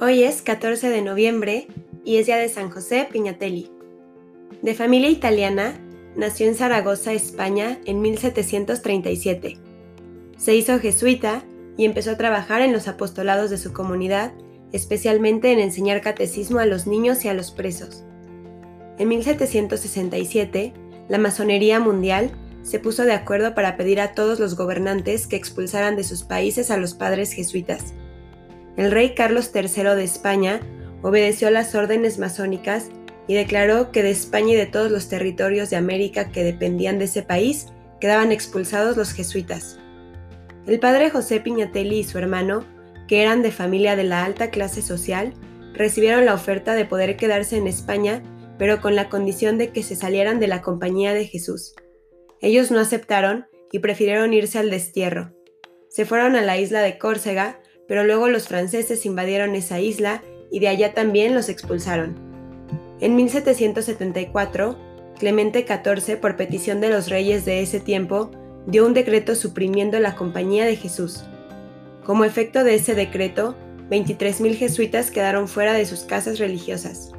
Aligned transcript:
Hoy 0.00 0.24
es 0.24 0.42
14 0.42 0.88
de 0.88 1.02
noviembre 1.02 1.68
y 2.04 2.16
es 2.16 2.26
día 2.26 2.36
de 2.36 2.48
San 2.48 2.68
José 2.68 3.06
Piñatelli. 3.12 3.70
De 4.60 4.74
familia 4.74 5.08
italiana, 5.08 5.78
nació 6.16 6.48
en 6.48 6.56
Zaragoza, 6.56 7.12
España, 7.12 7.78
en 7.84 8.00
1737. 8.00 9.56
Se 10.36 10.54
hizo 10.56 10.80
jesuita 10.80 11.44
y 11.76 11.84
empezó 11.84 12.10
a 12.10 12.16
trabajar 12.16 12.60
en 12.60 12.72
los 12.72 12.88
apostolados 12.88 13.50
de 13.50 13.56
su 13.56 13.72
comunidad, 13.72 14.32
especialmente 14.72 15.52
en 15.52 15.60
enseñar 15.60 16.00
catecismo 16.00 16.58
a 16.58 16.66
los 16.66 16.88
niños 16.88 17.24
y 17.24 17.28
a 17.28 17.34
los 17.34 17.52
presos. 17.52 18.02
En 18.98 19.06
1767, 19.06 20.72
la 21.08 21.18
masonería 21.18 21.78
mundial 21.78 22.32
se 22.62 22.80
puso 22.80 23.04
de 23.04 23.12
acuerdo 23.12 23.54
para 23.54 23.76
pedir 23.76 24.00
a 24.00 24.12
todos 24.12 24.40
los 24.40 24.56
gobernantes 24.56 25.28
que 25.28 25.36
expulsaran 25.36 25.94
de 25.94 26.02
sus 26.02 26.24
países 26.24 26.72
a 26.72 26.78
los 26.78 26.94
padres 26.94 27.32
jesuitas 27.32 27.94
el 28.76 28.90
rey 28.90 29.14
Carlos 29.14 29.50
III 29.54 29.94
de 29.94 30.04
España 30.04 30.60
obedeció 31.02 31.50
las 31.50 31.74
órdenes 31.74 32.18
masónicas 32.18 32.90
y 33.26 33.34
declaró 33.34 33.92
que 33.92 34.02
de 34.02 34.10
España 34.10 34.54
y 34.54 34.56
de 34.56 34.66
todos 34.66 34.90
los 34.90 35.08
territorios 35.08 35.70
de 35.70 35.76
América 35.76 36.30
que 36.30 36.44
dependían 36.44 36.98
de 36.98 37.06
ese 37.06 37.22
país 37.22 37.66
quedaban 38.00 38.32
expulsados 38.32 38.96
los 38.96 39.12
jesuitas. 39.12 39.78
El 40.66 40.80
padre 40.80 41.10
José 41.10 41.40
Piñatelli 41.40 42.00
y 42.00 42.04
su 42.04 42.18
hermano, 42.18 42.64
que 43.06 43.22
eran 43.22 43.42
de 43.42 43.52
familia 43.52 43.96
de 43.96 44.04
la 44.04 44.24
alta 44.24 44.50
clase 44.50 44.82
social, 44.82 45.34
recibieron 45.74 46.24
la 46.24 46.34
oferta 46.34 46.74
de 46.74 46.84
poder 46.84 47.16
quedarse 47.16 47.56
en 47.56 47.66
España, 47.66 48.22
pero 48.58 48.80
con 48.80 48.94
la 48.94 49.08
condición 49.08 49.58
de 49.58 49.70
que 49.70 49.82
se 49.82 49.96
salieran 49.96 50.40
de 50.40 50.48
la 50.48 50.62
compañía 50.62 51.12
de 51.12 51.26
Jesús. 51.26 51.74
Ellos 52.40 52.70
no 52.70 52.80
aceptaron 52.80 53.46
y 53.72 53.80
prefirieron 53.80 54.32
irse 54.32 54.58
al 54.58 54.70
destierro. 54.70 55.34
Se 55.88 56.04
fueron 56.04 56.36
a 56.36 56.42
la 56.42 56.58
isla 56.58 56.80
de 56.80 56.98
Córcega, 56.98 57.60
pero 57.86 58.04
luego 58.04 58.28
los 58.28 58.48
franceses 58.48 59.06
invadieron 59.06 59.54
esa 59.54 59.80
isla 59.80 60.22
y 60.50 60.60
de 60.60 60.68
allá 60.68 60.94
también 60.94 61.34
los 61.34 61.48
expulsaron. 61.48 62.14
En 63.00 63.16
1774, 63.16 64.78
Clemente 65.18 65.64
XIV, 65.66 66.18
por 66.18 66.36
petición 66.36 66.80
de 66.80 66.90
los 66.90 67.08
reyes 67.08 67.44
de 67.44 67.62
ese 67.62 67.80
tiempo, 67.80 68.30
dio 68.66 68.86
un 68.86 68.94
decreto 68.94 69.34
suprimiendo 69.34 70.00
la 70.00 70.16
Compañía 70.16 70.64
de 70.64 70.76
Jesús. 70.76 71.24
Como 72.04 72.24
efecto 72.24 72.64
de 72.64 72.74
ese 72.74 72.94
decreto, 72.94 73.56
23.000 73.90 74.56
jesuitas 74.56 75.10
quedaron 75.10 75.48
fuera 75.48 75.72
de 75.72 75.86
sus 75.86 76.00
casas 76.00 76.38
religiosas. 76.38 77.12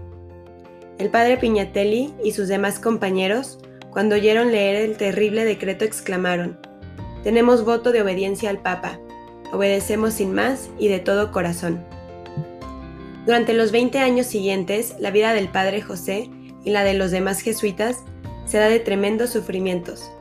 El 0.98 1.10
padre 1.10 1.38
Piñatelli 1.38 2.14
y 2.24 2.32
sus 2.32 2.48
demás 2.48 2.80
compañeros, 2.80 3.60
cuando 3.92 4.16
oyeron 4.16 4.52
leer 4.52 4.76
el 4.76 4.98
terrible 4.98 5.46
decreto, 5.46 5.86
exclamaron, 5.86 6.58
Tenemos 7.24 7.66
voto 7.66 7.92
de 7.92 8.02
obediencia 8.02 8.50
al 8.50 8.62
Papa, 8.62 9.00
obedecemos 9.52 10.16
sin 10.16 10.34
más 10.34 10.70
y 10.80 10.88
de 10.88 11.00
todo 11.00 11.32
corazón. 11.32 11.84
Durante 13.26 13.54
los 13.54 13.72
20 13.72 14.00
años 14.00 14.28
siguientes, 14.28 14.96
la 15.00 15.12
vida 15.12 15.34
del 15.34 15.50
padre 15.50 15.82
José 15.82 16.30
y 16.64 16.72
la 16.72 16.84
de 16.84 16.94
los 16.94 17.12
demás 17.12 17.42
jesuitas 17.42 18.04
será 18.46 18.70
de 18.70 18.80
tremendos 18.80 19.32
sufrimientos, 19.32 20.12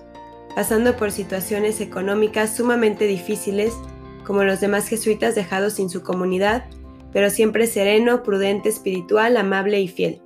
pasando 0.54 0.96
por 0.96 1.12
situaciones 1.12 1.80
económicas 1.80 2.56
sumamente 2.56 3.06
difíciles, 3.06 3.74
como 4.24 4.44
los 4.44 4.60
demás 4.60 4.88
jesuitas 4.88 5.34
dejados 5.34 5.74
sin 5.74 5.90
su 5.90 6.02
comunidad, 6.02 6.64
pero 7.12 7.28
siempre 7.30 7.66
sereno, 7.66 8.22
prudente, 8.22 8.70
espiritual, 8.70 9.36
amable 9.36 9.80
y 9.80 9.88
fiel. 9.88 10.22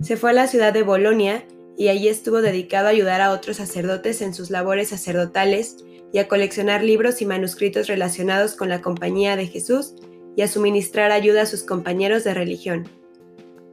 Se 0.00 0.16
fue 0.16 0.30
a 0.30 0.34
la 0.34 0.46
ciudad 0.46 0.72
de 0.72 0.82
Bolonia 0.82 1.44
y 1.76 1.88
allí 1.88 2.08
estuvo 2.08 2.42
dedicado 2.42 2.86
a 2.86 2.90
ayudar 2.90 3.20
a 3.20 3.32
otros 3.32 3.56
sacerdotes 3.56 4.22
en 4.22 4.34
sus 4.34 4.50
labores 4.50 4.88
sacerdotales 4.90 5.76
y 6.12 6.18
a 6.18 6.28
coleccionar 6.28 6.82
libros 6.82 7.22
y 7.22 7.26
manuscritos 7.26 7.86
relacionados 7.86 8.54
con 8.54 8.68
la 8.68 8.82
Compañía 8.82 9.36
de 9.36 9.46
Jesús 9.46 9.94
y 10.36 10.42
a 10.42 10.48
suministrar 10.48 11.10
ayuda 11.10 11.42
a 11.42 11.46
sus 11.46 11.62
compañeros 11.62 12.24
de 12.24 12.34
religión. 12.34 12.88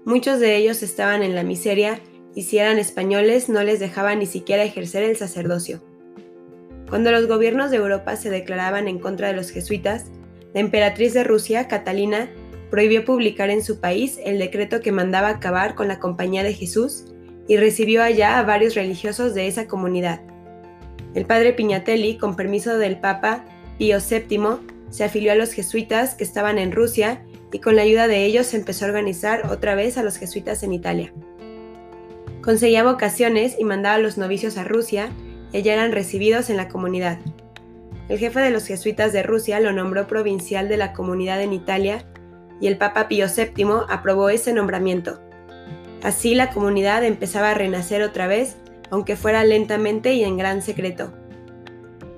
Muchos 0.06 0.40
de 0.40 0.56
ellos 0.56 0.82
estaban 0.82 1.24
en 1.24 1.36
la 1.36 1.44
miseria 1.44 2.00
y 2.36 2.44
si 2.44 2.58
eran 2.58 2.80
españoles 2.80 3.50
no 3.50 3.64
les 3.64 3.80
dejaban 3.80 4.20
ni 4.20 4.26
siquiera 4.26 4.64
ejercer 4.64 5.04
el 5.04 5.18
sacerdocio. 5.18 5.84
Cuando 6.90 7.12
los 7.12 7.28
gobiernos 7.28 7.70
de 7.70 7.78
Europa 7.78 8.16
se 8.16 8.30
declaraban 8.30 8.88
en 8.88 9.00
contra 9.00 9.28
de 9.28 9.34
los 9.34 9.52
jesuitas, 9.52 10.06
la 10.54 10.62
emperatriz 10.62 11.14
de 11.14 11.24
Rusia, 11.24 11.68
Catalina, 11.68 12.30
prohibió 12.72 13.06
publicar 13.06 13.50
en 13.50 13.64
su 13.64 13.80
país 13.80 14.20
el 14.24 14.40
decreto 14.40 14.80
que 14.80 14.92
mandaba 14.92 15.30
acabar 15.30 15.76
con 15.76 15.88
la 15.88 16.00
Compañía 16.00 16.44
de 16.44 16.54
Jesús 16.54 17.06
y 17.48 17.58
recibió 17.58 18.04
allá 18.04 18.40
a 18.40 18.44
varios 18.44 18.76
religiosos 18.76 19.34
de 19.34 19.48
esa 19.48 19.68
comunidad. 19.68 20.22
El 21.14 21.26
padre 21.26 21.54
Piñatelli, 21.54 22.18
con 22.18 22.36
permiso 22.36 22.78
del 22.78 23.00
Papa 23.00 23.46
Pío 23.78 23.98
VII, 23.98 24.70
se 24.90 25.04
afilió 25.04 25.32
a 25.32 25.36
los 25.36 25.54
jesuitas 25.54 26.16
que 26.16 26.24
estaban 26.24 26.58
en 26.58 26.72
Rusia 26.72 27.24
y 27.52 27.60
con 27.60 27.76
la 27.76 27.82
ayuda 27.82 28.08
de 28.08 28.26
ellos 28.26 28.54
empezó 28.54 28.86
a 28.86 28.90
organizar 28.90 29.48
otra 29.52 29.76
vez 29.76 29.98
a 29.98 30.04
los 30.04 30.18
jesuitas 30.18 30.64
en 30.64 30.74
Italia. 30.74 31.14
Conseguía 32.44 32.84
vocaciones 32.84 33.56
y 33.60 33.64
mandaba 33.64 33.96
a 33.96 34.00
los 34.00 34.18
novicios 34.18 34.58
a 34.58 34.64
Rusia 34.64 35.10
y 35.52 35.62
ya 35.62 35.74
eran 35.74 35.92
recibidos 35.92 36.50
en 36.50 36.58
la 36.58 36.68
comunidad. 36.68 37.18
El 38.08 38.18
jefe 38.18 38.40
de 38.40 38.50
los 38.52 38.66
jesuitas 38.66 39.14
de 39.14 39.24
Rusia 39.24 39.60
lo 39.60 39.72
nombró 39.72 40.08
provincial 40.08 40.70
de 40.70 40.78
la 40.78 40.94
comunidad 40.94 41.42
en 41.42 41.54
Italia 41.54 42.06
y 42.62 42.68
el 42.68 42.78
Papa 42.78 43.08
Pío 43.08 43.28
VII 43.28 43.86
aprobó 43.90 44.30
ese 44.30 44.54
nombramiento. 44.54 45.20
Así 46.02 46.34
la 46.34 46.52
comunidad 46.52 47.04
empezaba 47.04 47.52
a 47.52 47.56
renacer 47.56 48.02
otra 48.04 48.28
vez 48.28 48.58
aunque 48.92 49.16
fuera 49.16 49.44
lentamente 49.44 50.14
y 50.14 50.24
en 50.24 50.38
gran 50.38 50.62
secreto. 50.62 51.14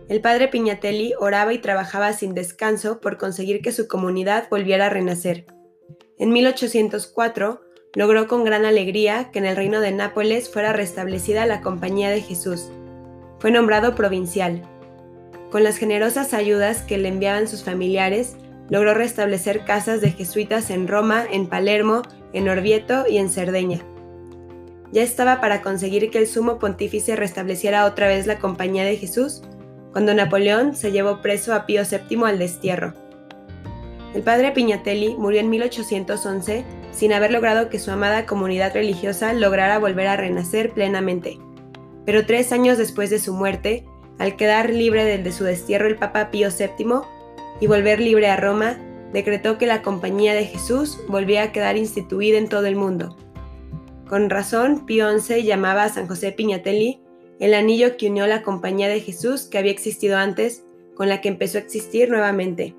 El 0.08 0.20
padre 0.20 0.50
Piñatelli 0.50 1.14
oraba 1.20 1.54
y 1.54 1.59
trabajaba 1.59 2.12
sin 2.14 2.34
descanso 2.34 3.00
por 3.00 3.18
conseguir 3.18 3.62
que 3.62 3.72
su 3.72 3.88
comunidad 3.88 4.48
volviera 4.50 4.88
a 4.88 4.90
renacer. 4.90 5.46
En 6.18 6.32
1804 6.34 7.62
logró 7.96 8.28
con 8.28 8.44
gran 8.44 8.66
alegría 8.66 9.32
que 9.32 9.40
en 9.40 9.46
el 9.46 9.56
reino 9.56 9.80
de 9.80 9.92
Nápoles 9.92 10.50
fuera 10.50 10.74
restablecida 10.74 11.46
la 11.46 11.62
Compañía 11.62 12.09
de 12.09 12.22
Jesús. 12.22 12.72
Fue 13.40 13.52
nombrado 13.52 13.96
provincial. 13.96 14.62
Con 15.50 15.64
las 15.64 15.78
generosas 15.78 16.34
ayudas 16.34 16.82
que 16.84 16.98
le 16.98 17.09
enviaban 17.09 17.48
sus 17.48 17.64
familiares, 17.64 18.36
logró 18.70 18.94
restablecer 18.94 19.66
casas 19.66 20.00
de 20.00 20.12
jesuitas 20.12 20.70
en 20.70 20.88
Roma, 20.88 21.26
en 21.30 21.48
Palermo, 21.48 22.03
en 22.34 22.48
Orvieto 22.50 23.06
y 23.09 23.18
en 23.18 23.30
Cerdeña 23.30 23.82
ya 24.91 25.03
estaba 25.03 25.40
para 25.40 25.62
conseguir 25.62 26.09
que 26.09 26.18
el 26.18 26.28
sumo 26.28 26.59
pontífice 26.59 27.16
restableciera 27.16 27.85
otra 27.85 28.07
vez 28.07 28.28
la 28.28 28.40
compañía 28.40 28.84
de 28.84 28.97
Jesús, 28.97 29.41
cuando 29.91 30.13
Napoleón 30.13 30.75
se 30.75 30.91
llevó 30.91 31.22
preso 31.22 31.53
a 31.53 31.66
Pío 31.66 31.84
VII 31.90 32.24
al 32.25 32.40
destierro. 32.40 32.94
El 34.13 34.24
padre 34.24 34.52
Piñatelli 34.52 35.16
murió 35.16 35.40
en 35.40 35.50
1811 35.50 36.66
sin 36.91 37.13
haber 37.13 37.31
logrado 37.31 37.69
que 37.69 37.79
su 37.79 37.91
amada 37.91 38.25
comunidad 38.25 38.74
religiosa 38.74 39.31
lograra 39.34 39.79
volver 39.79 40.07
a 40.07 40.18
renacer 40.18 40.72
plenamente. 40.72 41.40
Pero 42.06 42.25
tres 42.25 42.52
años 42.52 42.78
después 42.78 43.09
de 43.09 43.19
su 43.19 43.34
muerte, 43.34 43.85
al 44.19 44.35
quedar 44.35 44.69
libre 44.69 45.18
de 45.18 45.31
su 45.31 45.46
destierro 45.46 45.88
el 45.88 45.96
Papa 45.96 46.29
Pío 46.31 46.50
VII 46.50 47.02
y 47.62 47.68
volver 47.68 48.02
libre 48.02 48.28
a 48.28 48.35
Roma, 48.35 48.78
decretó 49.13 49.58
que 49.58 49.68
la 49.68 49.81
Compañía 49.81 50.34
de 50.34 50.46
Jesús 50.46 51.00
volvía 51.08 51.44
a 51.44 51.52
quedar 51.52 51.78
instituida 51.78 52.38
en 52.38 52.50
todo 52.50 52.66
el 52.66 52.75
mundo, 52.75 53.16
con 54.11 54.29
razón, 54.29 54.85
Pío 54.85 55.07
XI 55.17 55.41
llamaba 55.44 55.85
a 55.85 55.89
San 55.89 56.05
José 56.05 56.33
Piñatelli 56.33 56.99
el 57.39 57.53
anillo 57.53 57.95
que 57.95 58.09
unió 58.09 58.27
la 58.27 58.44
compañía 58.44 58.89
de 58.89 58.99
Jesús 58.99 59.44
que 59.44 59.57
había 59.57 59.72
existido 59.72 60.17
antes 60.17 60.66
con 60.95 61.07
la 61.07 61.22
que 61.22 61.29
empezó 61.29 61.57
a 61.57 61.61
existir 61.61 62.09
nuevamente. 62.09 62.75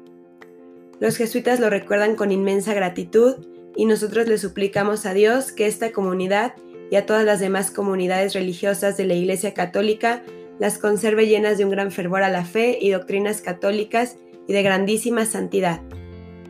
Los 1.00 1.16
jesuitas 1.16 1.58
lo 1.58 1.70
recuerdan 1.70 2.16
con 2.16 2.32
inmensa 2.32 2.74
gratitud 2.74 3.46
y 3.74 3.86
nosotros 3.86 4.28
le 4.28 4.36
suplicamos 4.36 5.06
a 5.06 5.14
Dios 5.14 5.52
que 5.52 5.66
esta 5.66 5.90
comunidad 5.90 6.52
y 6.90 6.96
a 6.96 7.06
todas 7.06 7.24
las 7.24 7.40
demás 7.40 7.70
comunidades 7.70 8.34
religiosas 8.34 8.98
de 8.98 9.06
la 9.06 9.14
Iglesia 9.14 9.54
Católica 9.54 10.22
las 10.58 10.76
conserve 10.76 11.28
llenas 11.28 11.56
de 11.56 11.64
un 11.64 11.70
gran 11.70 11.92
fervor 11.92 12.24
a 12.24 12.28
la 12.28 12.44
fe 12.44 12.76
y 12.78 12.90
doctrinas 12.90 13.40
católicas 13.40 14.18
y 14.46 14.52
de 14.52 14.62
grandísima 14.62 15.24
santidad. 15.24 15.80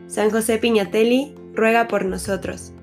San 0.07 0.29
José 0.29 0.57
Piñatelli 0.57 1.35
ruega 1.53 1.87
por 1.87 2.03
nosotros. 2.03 2.73